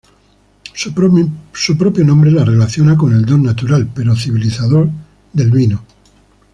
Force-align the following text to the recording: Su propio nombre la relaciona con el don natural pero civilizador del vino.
Su 0.73 0.95
propio 1.77 2.03
nombre 2.03 2.31
la 2.31 2.43
relaciona 2.43 2.97
con 2.97 3.13
el 3.13 3.23
don 3.23 3.43
natural 3.43 3.87
pero 3.93 4.15
civilizador 4.15 4.89
del 5.31 5.51
vino. 5.51 5.85